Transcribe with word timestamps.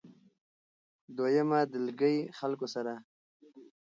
دويمه 1.17 1.59
ډلګۍ 1.71 2.17
خلکو 2.37 2.67
سره 2.75 2.93